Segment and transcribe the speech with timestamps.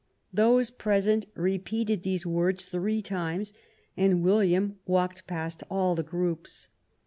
[0.33, 3.53] "Those present repeated these words three times,
[3.95, 6.69] and William walked past all the groups.